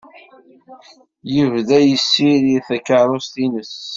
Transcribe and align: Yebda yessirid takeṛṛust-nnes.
Yebda 1.33 1.77
yessirid 1.83 2.63
takeṛṛust-nnes. 2.67 3.75